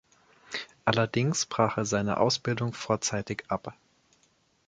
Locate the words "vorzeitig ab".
2.73-3.75